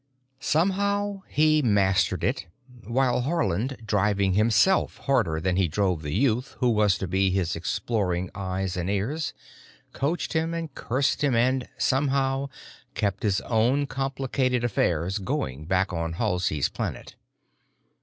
[0.39, 2.47] Somehow he mastered it,
[2.87, 7.55] while Haarland, driving himself harder than he drove the youth who was to be his
[7.55, 9.35] exploring eyes and ears,
[9.93, 17.13] coached him and cursed him and—somehow!—kept his own complicated affairs going back on Halsey's Planet.